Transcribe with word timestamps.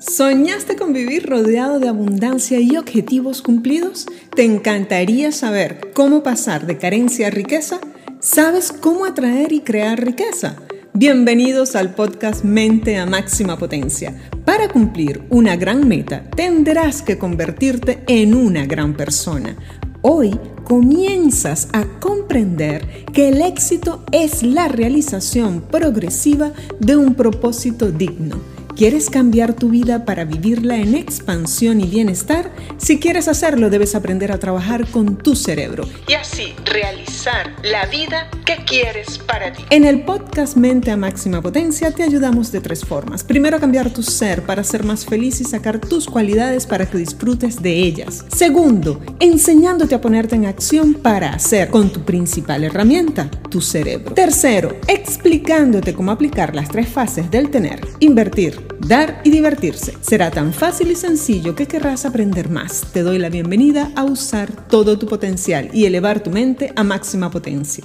¿Soñaste 0.00 0.76
con 0.76 0.94
vivir 0.94 1.26
rodeado 1.28 1.78
de 1.78 1.86
abundancia 1.86 2.58
y 2.58 2.78
objetivos 2.78 3.42
cumplidos? 3.42 4.06
¿Te 4.34 4.44
encantaría 4.46 5.30
saber 5.30 5.90
cómo 5.92 6.22
pasar 6.22 6.66
de 6.66 6.78
carencia 6.78 7.26
a 7.26 7.30
riqueza? 7.30 7.80
¿Sabes 8.18 8.72
cómo 8.72 9.04
atraer 9.04 9.52
y 9.52 9.60
crear 9.60 10.02
riqueza? 10.02 10.56
Bienvenidos 10.94 11.76
al 11.76 11.94
podcast 11.94 12.44
Mente 12.44 12.96
a 12.96 13.04
Máxima 13.04 13.58
Potencia. 13.58 14.16
Para 14.46 14.68
cumplir 14.68 15.22
una 15.28 15.56
gran 15.56 15.86
meta, 15.86 16.24
tendrás 16.34 17.02
que 17.02 17.18
convertirte 17.18 18.02
en 18.08 18.32
una 18.32 18.64
gran 18.64 18.96
persona. 18.96 19.54
Hoy 20.00 20.30
comienzas 20.64 21.68
a 21.74 21.84
comprender 22.00 23.04
que 23.12 23.28
el 23.28 23.42
éxito 23.42 24.02
es 24.12 24.42
la 24.42 24.66
realización 24.68 25.60
progresiva 25.60 26.52
de 26.78 26.96
un 26.96 27.14
propósito 27.14 27.92
digno 27.92 28.59
¿Quieres 28.80 29.10
cambiar 29.10 29.52
tu 29.52 29.68
vida 29.68 30.06
para 30.06 30.24
vivirla 30.24 30.76
en 30.76 30.94
expansión 30.94 31.82
y 31.82 31.86
bienestar? 31.86 32.50
Si 32.78 32.98
quieres 32.98 33.28
hacerlo, 33.28 33.68
debes 33.68 33.94
aprender 33.94 34.32
a 34.32 34.38
trabajar 34.38 34.90
con 34.90 35.18
tu 35.18 35.36
cerebro 35.36 35.86
y 36.08 36.14
así 36.14 36.54
realizar 36.64 37.19
la 37.62 37.84
vida 37.86 38.30
que 38.46 38.56
quieres 38.64 39.18
para 39.18 39.52
ti. 39.52 39.62
En 39.68 39.84
el 39.84 40.04
podcast 40.04 40.56
Mente 40.56 40.90
a 40.90 40.96
Máxima 40.96 41.42
Potencia 41.42 41.90
te 41.90 42.02
ayudamos 42.02 42.50
de 42.50 42.62
tres 42.62 42.82
formas. 42.82 43.24
Primero, 43.24 43.60
cambiar 43.60 43.90
tu 43.90 44.02
ser 44.02 44.42
para 44.42 44.64
ser 44.64 44.84
más 44.84 45.04
feliz 45.04 45.38
y 45.42 45.44
sacar 45.44 45.80
tus 45.80 46.06
cualidades 46.06 46.66
para 46.66 46.86
que 46.86 46.96
disfrutes 46.96 47.60
de 47.60 47.74
ellas. 47.74 48.24
Segundo, 48.34 49.02
enseñándote 49.20 49.94
a 49.94 50.00
ponerte 50.00 50.36
en 50.36 50.46
acción 50.46 50.94
para 50.94 51.34
hacer 51.34 51.68
con 51.68 51.92
tu 51.92 52.00
principal 52.06 52.64
herramienta, 52.64 53.30
tu 53.50 53.60
cerebro. 53.60 54.14
Tercero, 54.14 54.78
explicándote 54.86 55.92
cómo 55.94 56.12
aplicar 56.12 56.54
las 56.54 56.70
tres 56.70 56.88
fases 56.88 57.30
del 57.30 57.50
tener, 57.50 57.86
invertir, 57.98 58.66
dar 58.80 59.20
y 59.24 59.30
divertirse. 59.30 59.92
Será 60.00 60.30
tan 60.30 60.54
fácil 60.54 60.90
y 60.90 60.96
sencillo 60.96 61.54
que 61.54 61.66
querrás 61.66 62.06
aprender 62.06 62.48
más. 62.48 62.86
Te 62.94 63.02
doy 63.02 63.18
la 63.18 63.28
bienvenida 63.28 63.90
a 63.94 64.04
usar 64.04 64.50
todo 64.68 64.98
tu 64.98 65.06
potencial 65.06 65.68
y 65.74 65.84
elevar 65.84 66.20
tu 66.20 66.30
mente 66.30 66.72
a 66.76 66.82
máxima 66.82 67.09
potencia. 67.30 67.84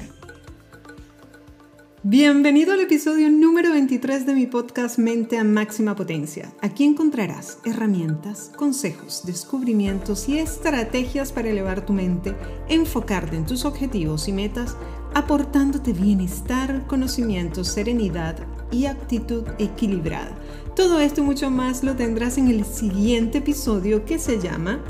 Bienvenido 2.03 2.73
al 2.73 2.81
episodio 2.81 3.29
número 3.31 3.71
23 3.71 4.25
de 4.25 4.35
mi 4.35 4.45
podcast 4.45 4.99
Mente 4.99 5.37
a 5.39 5.43
Máxima 5.43 5.95
Potencia. 5.95 6.53
Aquí 6.61 6.83
encontrarás 6.83 7.57
herramientas, 7.65 8.51
consejos, 8.55 9.23
descubrimientos 9.25 10.29
y 10.29 10.37
estrategias 10.37 11.31
para 11.31 11.49
elevar 11.49 11.85
tu 11.85 11.93
mente, 11.93 12.35
enfocarte 12.69 13.35
en 13.35 13.45
tus 13.45 13.65
objetivos 13.65 14.27
y 14.27 14.33
metas, 14.33 14.77
aportándote 15.15 15.93
bienestar, 15.93 16.85
conocimiento, 16.85 17.63
serenidad 17.63 18.37
y 18.71 18.85
actitud 18.85 19.43
equilibrada 19.57 20.37
todo 20.75 20.99
esto 20.99 21.21
y 21.21 21.23
mucho 21.23 21.49
más 21.49 21.85
lo 21.85 21.95
tendrás 21.95 22.37
en 22.37 22.49
el 22.49 22.65
siguiente 22.65 23.37
episodio 23.37 24.03
que 24.03 24.19
se 24.19 24.41
llama 24.41 24.83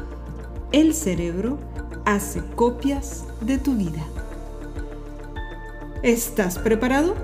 El 0.71 0.95
cerebro 0.95 1.59
hace 2.05 2.41
copias 2.55 3.25
de 3.41 3.59
tu 3.59 3.75
vida. 3.75 4.03
¿Estás 6.05 6.59
preparado? 6.59 7.15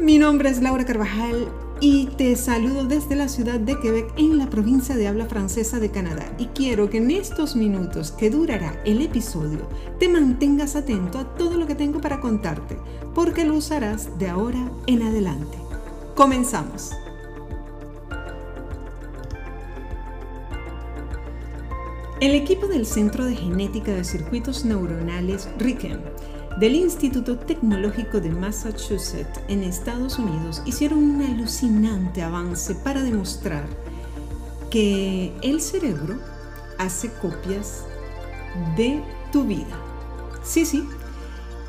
Mi 0.00 0.16
nombre 0.16 0.48
es 0.48 0.62
Laura 0.62 0.86
Carvajal 0.86 1.46
y 1.78 2.06
te 2.06 2.34
saludo 2.36 2.86
desde 2.86 3.14
la 3.14 3.28
ciudad 3.28 3.60
de 3.60 3.78
Quebec 3.78 4.14
en 4.16 4.38
la 4.38 4.48
provincia 4.48 4.96
de 4.96 5.08
habla 5.08 5.26
francesa 5.26 5.78
de 5.78 5.90
Canadá 5.90 6.24
y 6.38 6.46
quiero 6.46 6.88
que 6.88 6.96
en 6.96 7.10
estos 7.10 7.54
minutos 7.54 8.12
que 8.12 8.30
durará 8.30 8.80
el 8.86 9.02
episodio 9.02 9.68
te 9.98 10.08
mantengas 10.08 10.74
atento 10.74 11.18
a 11.18 11.34
todo 11.34 11.58
lo 11.58 11.66
que 11.66 11.74
tengo 11.74 12.00
para 12.00 12.20
contarte 12.20 12.78
porque 13.14 13.44
lo 13.44 13.56
usarás 13.56 14.18
de 14.18 14.30
ahora 14.30 14.70
en 14.86 15.02
adelante. 15.02 15.58
Comenzamos. 16.14 16.92
El 22.22 22.34
equipo 22.34 22.68
del 22.68 22.86
Centro 22.86 23.26
de 23.26 23.36
Genética 23.36 23.92
de 23.92 24.04
Circuitos 24.04 24.64
Neuronales 24.64 25.46
RIKEM 25.58 26.00
del 26.60 26.74
Instituto 26.74 27.38
Tecnológico 27.38 28.20
de 28.20 28.28
Massachusetts 28.28 29.40
en 29.48 29.62
Estados 29.62 30.18
Unidos 30.18 30.60
hicieron 30.66 30.98
un 30.98 31.22
alucinante 31.22 32.22
avance 32.22 32.74
para 32.74 33.02
demostrar 33.02 33.64
que 34.70 35.32
el 35.40 35.62
cerebro 35.62 36.18
hace 36.76 37.10
copias 37.14 37.86
de 38.76 39.02
tu 39.32 39.44
vida. 39.44 39.74
Sí, 40.42 40.66
sí, 40.66 40.86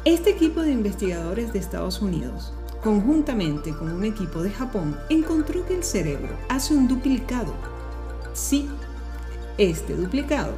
este 0.04 0.32
equipo 0.32 0.60
de 0.62 0.74
investigadores 0.74 1.54
de 1.54 1.60
Estados 1.60 2.02
Unidos, 2.02 2.52
conjuntamente 2.84 3.72
con 3.72 3.94
un 3.94 4.04
equipo 4.04 4.44
de 4.44 4.52
Japón, 4.52 4.98
encontró 5.10 5.66
que 5.66 5.78
el 5.78 5.86
cerebro 5.86 6.36
hace 6.50 6.74
un 6.74 6.90
duplicado. 6.90 7.54
Sí, 8.34 8.68
este 9.58 9.96
duplicado 9.96 10.52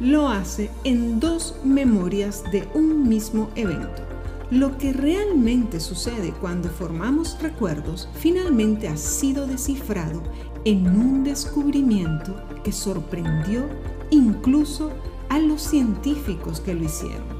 lo 0.00 0.28
hace 0.28 0.70
en 0.84 1.20
dos 1.20 1.56
memorias 1.64 2.42
de 2.50 2.68
un 2.74 3.08
mismo 3.08 3.50
evento. 3.54 4.02
Lo 4.50 4.76
que 4.76 4.92
realmente 4.92 5.80
sucede 5.80 6.32
cuando 6.40 6.68
formamos 6.68 7.38
recuerdos 7.40 8.08
finalmente 8.14 8.88
ha 8.88 8.96
sido 8.96 9.46
descifrado 9.46 10.22
en 10.64 10.86
un 10.86 11.24
descubrimiento 11.24 12.34
que 12.62 12.72
sorprendió 12.72 13.64
incluso 14.10 14.90
a 15.28 15.38
los 15.38 15.62
científicos 15.62 16.60
que 16.60 16.74
lo 16.74 16.84
hicieron. 16.84 17.34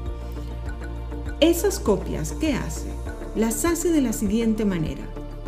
Esas 1.39 1.79
copias 1.79 2.31
que 2.33 2.53
hace, 2.53 2.89
las 3.35 3.65
hace 3.65 3.91
de 3.91 4.01
la 4.01 4.13
siguiente 4.13 4.65
manera. 4.65 5.03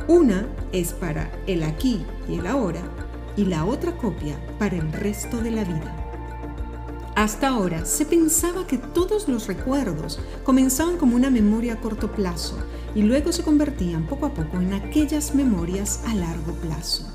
Una 0.08 0.48
es 0.72 0.94
para 0.94 1.32
el 1.48 1.64
aquí 1.64 2.06
y 2.30 2.36
el 2.36 2.48
ahora 2.48 2.82
y 3.36 3.46
la 3.46 3.66
otra 3.66 3.98
copia 3.98 4.38
para 4.60 4.76
el 4.78 4.92
resto 4.92 5.38
de 5.38 5.52
la 5.52 5.64
vida. 5.64 6.07
Hasta 7.18 7.48
ahora 7.48 7.84
se 7.84 8.06
pensaba 8.06 8.68
que 8.68 8.78
todos 8.78 9.28
los 9.28 9.48
recuerdos 9.48 10.20
comenzaban 10.44 10.98
como 10.98 11.16
una 11.16 11.32
memoria 11.32 11.74
a 11.74 11.82
corto 11.82 12.12
plazo 12.12 12.56
y 12.94 13.02
luego 13.02 13.32
se 13.32 13.42
convertían 13.42 14.06
poco 14.06 14.28
a 14.28 14.36
poco 14.36 14.62
en 14.62 14.76
aquellas 14.76 15.34
memorias 15.34 16.02
a 16.06 16.14
largo 16.14 16.54
plazo. 16.62 17.12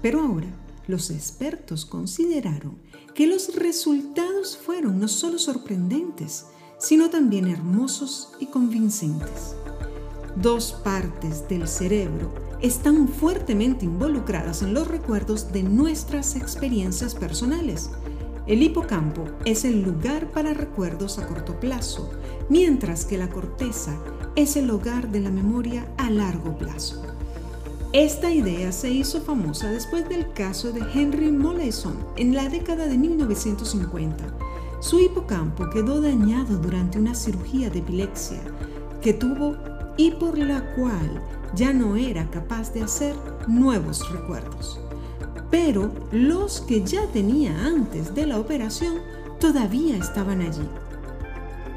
Pero 0.00 0.20
ahora 0.20 0.46
los 0.86 1.10
expertos 1.10 1.84
consideraron 1.84 2.78
que 3.16 3.26
los 3.26 3.56
resultados 3.56 4.56
fueron 4.56 5.00
no 5.00 5.08
solo 5.08 5.40
sorprendentes, 5.40 6.46
sino 6.78 7.10
también 7.10 7.48
hermosos 7.48 8.34
y 8.38 8.46
convincentes. 8.46 9.56
Dos 10.36 10.72
partes 10.84 11.48
del 11.48 11.66
cerebro 11.66 12.32
están 12.60 13.08
fuertemente 13.08 13.86
involucradas 13.86 14.62
en 14.62 14.72
los 14.72 14.86
recuerdos 14.86 15.50
de 15.50 15.64
nuestras 15.64 16.36
experiencias 16.36 17.16
personales. 17.16 17.90
El 18.46 18.62
hipocampo 18.62 19.24
es 19.44 19.64
el 19.64 19.82
lugar 19.82 20.32
para 20.32 20.52
recuerdos 20.52 21.18
a 21.18 21.26
corto 21.28 21.60
plazo, 21.60 22.10
mientras 22.48 23.04
que 23.04 23.16
la 23.16 23.28
corteza 23.30 23.96
es 24.34 24.56
el 24.56 24.68
hogar 24.70 25.12
de 25.12 25.20
la 25.20 25.30
memoria 25.30 25.86
a 25.96 26.10
largo 26.10 26.58
plazo. 26.58 27.00
Esta 27.92 28.32
idea 28.32 28.72
se 28.72 28.90
hizo 28.90 29.20
famosa 29.20 29.70
después 29.70 30.08
del 30.08 30.32
caso 30.32 30.72
de 30.72 30.80
Henry 30.92 31.30
Molaison 31.30 31.94
en 32.16 32.34
la 32.34 32.48
década 32.48 32.86
de 32.86 32.98
1950. 32.98 34.24
Su 34.80 34.98
hipocampo 34.98 35.70
quedó 35.70 36.00
dañado 36.00 36.58
durante 36.58 36.98
una 36.98 37.14
cirugía 37.14 37.70
de 37.70 37.78
epilepsia 37.78 38.40
que 39.00 39.12
tuvo 39.12 39.56
y 39.96 40.10
por 40.12 40.36
la 40.36 40.74
cual 40.74 41.22
ya 41.54 41.72
no 41.72 41.94
era 41.94 42.28
capaz 42.30 42.72
de 42.72 42.82
hacer 42.82 43.14
nuevos 43.46 44.10
recuerdos. 44.10 44.80
Pero 45.52 45.92
los 46.12 46.62
que 46.62 46.82
ya 46.82 47.06
tenía 47.08 47.66
antes 47.66 48.14
de 48.14 48.26
la 48.26 48.40
operación 48.40 48.96
todavía 49.38 49.98
estaban 49.98 50.40
allí. 50.40 50.66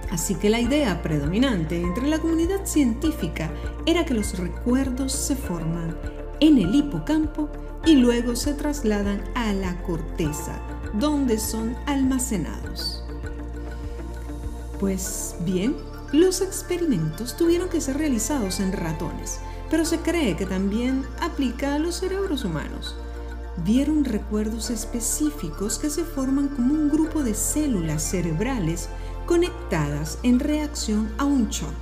Así 0.10 0.36
que 0.36 0.50
la 0.50 0.62
idea 0.62 1.04
predominante 1.04 1.82
entre 1.82 2.08
la 2.08 2.20
comunidad 2.20 2.66
científica 2.66 3.52
era 3.86 4.06
que 4.06 4.14
los 4.14 4.40
recuerdos 4.40 5.12
se 5.12 5.36
forman 5.36 5.94
en 6.40 6.58
el 6.58 6.74
hipocampo 6.74 7.50
y 7.86 7.96
luego 7.96 8.38
se 8.38 8.54
trasladan 8.54 9.22
a 9.36 9.52
la 9.52 9.82
corteza, 9.84 10.58
donde 10.94 11.38
son 11.38 11.76
almacenados. 11.86 13.04
Pues 14.80 15.36
bien, 15.42 15.76
los 16.14 16.40
experimentos 16.40 17.36
tuvieron 17.36 17.68
que 17.68 17.82
ser 17.82 17.98
realizados 17.98 18.62
en 18.62 18.72
ratones, 18.72 19.42
pero 19.70 19.84
se 19.84 20.00
cree 20.00 20.38
que 20.38 20.46
también 20.46 21.06
aplica 21.20 21.76
a 21.76 21.80
los 21.80 21.96
cerebros 21.96 22.46
humanos. 22.46 22.96
Vieron 23.64 24.04
recuerdos 24.04 24.70
específicos 24.70 25.80
que 25.80 25.90
se 25.90 26.04
forman 26.04 26.50
como 26.50 26.74
un 26.74 26.90
grupo 26.90 27.24
de 27.24 27.34
células 27.34 28.04
cerebrales 28.04 28.90
conectadas 29.26 30.20
en 30.24 30.40
reacción 30.40 31.10
a 31.18 31.26
un 31.26 31.50
shock. 31.50 31.74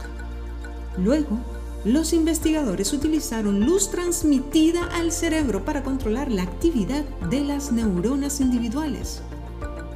Luego, 0.97 1.39
los 1.83 2.13
investigadores 2.13 2.93
utilizaron 2.93 3.65
luz 3.65 3.89
transmitida 3.89 4.85
al 4.93 5.11
cerebro 5.11 5.65
para 5.65 5.83
controlar 5.83 6.31
la 6.31 6.43
actividad 6.43 7.03
de 7.29 7.43
las 7.43 7.71
neuronas 7.71 8.39
individuales, 8.39 9.21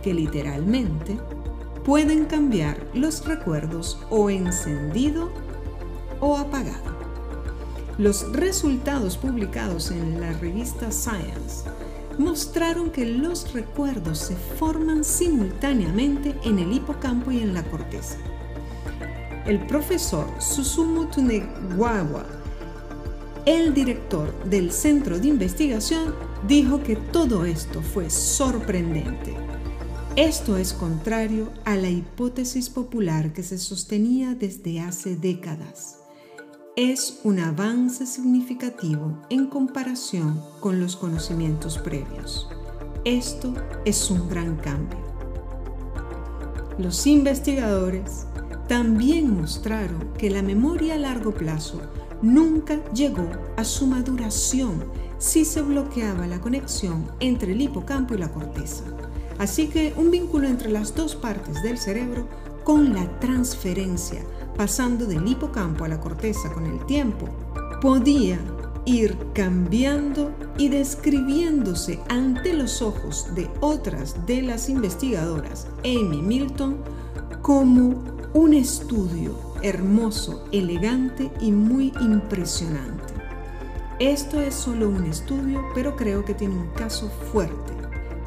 que 0.03 0.13
literalmente 0.13 1.17
pueden 1.85 2.25
cambiar 2.25 2.85
los 2.93 3.25
recuerdos 3.25 3.99
o 4.09 4.29
encendido 4.29 5.29
o 6.19 6.37
apagado. 6.37 6.96
Los 7.97 8.31
resultados 8.31 9.17
publicados 9.17 9.89
en 9.89 10.21
la 10.21 10.31
revista 10.33 10.91
Science 10.91 11.67
mostraron 12.19 12.91
que 12.91 13.07
los 13.07 13.51
recuerdos 13.53 14.19
se 14.19 14.35
forman 14.35 15.03
simultáneamente 15.03 16.35
en 16.43 16.59
el 16.59 16.73
hipocampo 16.73 17.31
y 17.31 17.39
en 17.39 17.55
la 17.55 17.63
corteza. 17.63 18.17
El 19.47 19.65
profesor 19.65 20.27
Susumu 20.37 21.05
Tunegawa, 21.05 22.23
el 23.47 23.73
director 23.73 24.31
del 24.43 24.71
centro 24.71 25.17
de 25.17 25.29
investigación, 25.29 26.13
dijo 26.47 26.83
que 26.83 26.97
todo 26.97 27.45
esto 27.45 27.81
fue 27.81 28.11
sorprendente. 28.11 29.35
Esto 30.15 30.57
es 30.57 30.71
contrario 30.71 31.51
a 31.65 31.75
la 31.75 31.89
hipótesis 31.89 32.69
popular 32.69 33.33
que 33.33 33.41
se 33.41 33.57
sostenía 33.57 34.35
desde 34.35 34.81
hace 34.81 35.15
décadas 35.15 35.97
es 36.77 37.21
un 37.23 37.39
avance 37.39 38.05
significativo 38.05 39.17
en 39.31 39.47
comparación 39.47 40.39
con 40.59 40.79
los 40.79 40.95
conocimientos 40.95 41.79
previos. 41.79 42.47
Esto 43.03 43.51
es 43.83 44.11
un 44.11 44.29
gran 44.29 44.57
cambio. 44.57 44.99
Los 46.77 47.07
investigadores 47.07 48.27
también 48.67 49.35
mostraron 49.35 50.13
que 50.19 50.29
la 50.29 50.43
memoria 50.43 50.93
a 50.93 50.97
largo 50.99 51.33
plazo 51.33 51.81
nunca 52.21 52.79
llegó 52.93 53.27
a 53.55 53.63
su 53.63 53.87
maduración 53.87 54.83
si 55.17 55.45
se 55.45 55.63
bloqueaba 55.63 56.27
la 56.27 56.39
conexión 56.39 57.09
entre 57.19 57.53
el 57.53 57.61
hipocampo 57.61 58.13
y 58.13 58.19
la 58.19 58.31
corteza. 58.31 58.83
Así 59.39 59.67
que 59.67 59.95
un 59.97 60.11
vínculo 60.11 60.47
entre 60.47 60.69
las 60.69 60.93
dos 60.93 61.15
partes 61.15 61.63
del 61.63 61.79
cerebro 61.79 62.27
con 62.63 62.93
la 62.93 63.19
transferencia 63.19 64.21
pasando 64.57 65.05
del 65.05 65.27
hipocampo 65.27 65.85
a 65.85 65.87
la 65.87 65.99
corteza 65.99 66.51
con 66.51 66.65
el 66.65 66.85
tiempo, 66.85 67.29
podía 67.79 68.39
ir 68.85 69.17
cambiando 69.33 70.31
y 70.57 70.69
describiéndose 70.69 71.99
ante 72.09 72.53
los 72.53 72.81
ojos 72.81 73.27
de 73.35 73.49
otras 73.59 74.25
de 74.25 74.41
las 74.41 74.69
investigadoras, 74.69 75.67
Amy 75.79 76.21
Milton, 76.21 76.77
como 77.41 78.03
un 78.33 78.53
estudio 78.53 79.37
hermoso, 79.61 80.45
elegante 80.51 81.31
y 81.39 81.51
muy 81.51 81.93
impresionante. 81.99 83.13
Esto 83.99 84.39
es 84.39 84.53
solo 84.53 84.89
un 84.89 85.05
estudio, 85.05 85.63
pero 85.73 85.95
creo 85.95 86.23
que 86.23 86.33
tiene 86.33 86.55
un 86.55 86.67
caso 86.69 87.09
fuerte. 87.31 87.73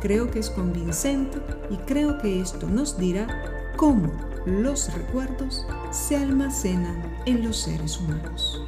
Creo 0.00 0.30
que 0.30 0.40
es 0.40 0.50
convincente 0.50 1.38
y 1.70 1.76
creo 1.76 2.18
que 2.18 2.40
esto 2.40 2.68
nos 2.68 2.98
dirá 2.98 3.28
cómo 3.76 4.10
los 4.46 4.92
recuerdos 4.94 5.66
se 5.90 6.16
almacenan 6.16 7.02
en 7.26 7.44
los 7.44 7.58
seres 7.58 7.98
humanos. 7.98 8.62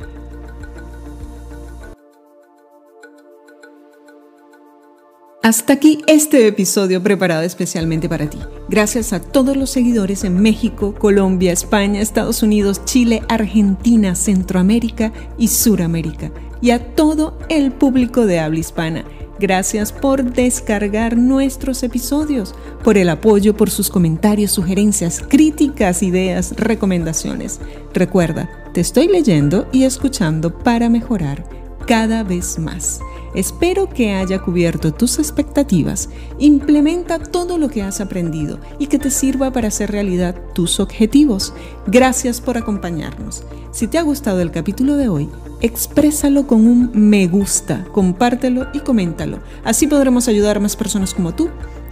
Hasta 5.42 5.72
aquí 5.72 6.02
este 6.06 6.46
episodio 6.46 7.02
preparado 7.02 7.42
especialmente 7.42 8.08
para 8.08 8.30
ti. 8.30 8.38
Gracias 8.68 9.12
a 9.12 9.20
todos 9.20 9.56
los 9.56 9.70
seguidores 9.70 10.22
en 10.22 10.40
México, 10.40 10.94
Colombia, 10.94 11.50
España, 11.50 12.00
Estados 12.00 12.44
Unidos, 12.44 12.84
Chile, 12.84 13.22
Argentina, 13.28 14.14
Centroamérica 14.14 15.12
y 15.38 15.48
Suramérica. 15.48 16.30
Y 16.60 16.70
a 16.70 16.94
todo 16.94 17.36
el 17.48 17.72
público 17.72 18.24
de 18.24 18.38
habla 18.38 18.60
hispana 18.60 19.04
Gracias 19.42 19.90
por 19.90 20.22
descargar 20.22 21.16
nuestros 21.16 21.82
episodios, 21.82 22.54
por 22.84 22.96
el 22.96 23.08
apoyo, 23.08 23.56
por 23.56 23.70
sus 23.70 23.90
comentarios, 23.90 24.52
sugerencias, 24.52 25.20
críticas, 25.20 26.04
ideas, 26.04 26.54
recomendaciones. 26.56 27.58
Recuerda, 27.92 28.48
te 28.72 28.80
estoy 28.80 29.08
leyendo 29.08 29.66
y 29.72 29.82
escuchando 29.82 30.56
para 30.60 30.88
mejorar 30.88 31.44
cada 31.86 32.22
vez 32.22 32.58
más. 32.58 33.00
Espero 33.34 33.88
que 33.88 34.12
haya 34.12 34.40
cubierto 34.40 34.92
tus 34.92 35.18
expectativas, 35.18 36.10
implementa 36.38 37.18
todo 37.18 37.56
lo 37.56 37.70
que 37.70 37.82
has 37.82 38.00
aprendido 38.00 38.58
y 38.78 38.88
que 38.88 38.98
te 38.98 39.10
sirva 39.10 39.50
para 39.50 39.68
hacer 39.68 39.90
realidad 39.90 40.36
tus 40.54 40.80
objetivos. 40.80 41.54
Gracias 41.86 42.42
por 42.42 42.58
acompañarnos. 42.58 43.44
Si 43.70 43.86
te 43.86 43.96
ha 43.96 44.02
gustado 44.02 44.42
el 44.42 44.50
capítulo 44.50 44.96
de 44.96 45.08
hoy, 45.08 45.30
exprésalo 45.62 46.46
con 46.46 46.66
un 46.66 46.90
me 46.92 47.26
gusta, 47.26 47.84
compártelo 47.92 48.66
y 48.74 48.80
coméntalo. 48.80 49.38
Así 49.64 49.86
podremos 49.86 50.28
ayudar 50.28 50.58
a 50.58 50.60
más 50.60 50.76
personas 50.76 51.14
como 51.14 51.34
tú. 51.34 51.48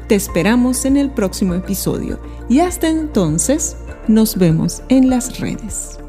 Te 0.08 0.16
esperamos 0.16 0.84
en 0.84 0.98
el 0.98 1.10
próximo 1.10 1.54
episodio 1.54 2.20
y 2.50 2.60
hasta 2.60 2.90
entonces 2.90 3.76
nos 4.08 4.36
vemos 4.36 4.82
en 4.88 5.08
las 5.08 5.38
redes. 5.38 5.99